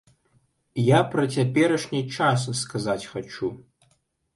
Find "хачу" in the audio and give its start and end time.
3.15-3.57